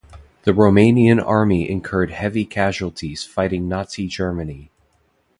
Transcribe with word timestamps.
The 0.45 0.51
Romanian 0.51 1.23
Army 1.23 1.69
incurred 1.69 2.09
heavy 2.09 2.43
casualties 2.43 3.23
fighting 3.23 3.67
Nazi 3.67 4.07
Germany. 4.07 4.71